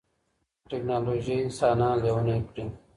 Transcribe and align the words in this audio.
ټيکنالوژي 0.69 1.35
انسانان 1.45 1.93
لېوني 2.03 2.37
کړي. 2.47 2.65